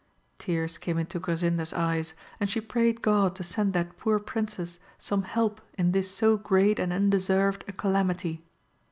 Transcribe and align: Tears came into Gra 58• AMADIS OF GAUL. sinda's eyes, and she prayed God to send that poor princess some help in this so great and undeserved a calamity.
Tears 0.39 0.79
came 0.79 0.97
into 0.97 1.19
Gra 1.19 1.35
58• 1.35 1.47
AMADIS 1.53 1.71
OF 1.71 1.75
GAUL. 1.77 1.85
sinda's 1.85 1.87
eyes, 1.87 2.13
and 2.39 2.49
she 2.49 2.59
prayed 2.59 3.01
God 3.03 3.35
to 3.35 3.43
send 3.43 3.73
that 3.73 3.97
poor 3.99 4.17
princess 4.17 4.79
some 4.97 5.21
help 5.21 5.61
in 5.77 5.91
this 5.91 6.09
so 6.09 6.37
great 6.37 6.79
and 6.79 6.91
undeserved 6.91 7.63
a 7.67 7.71
calamity. 7.71 8.43